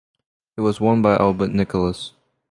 It 0.57 0.61
was 0.61 0.81
won 0.81 1.03
by 1.03 1.15
Albert 1.17 1.51
Nicholas. 1.51 2.13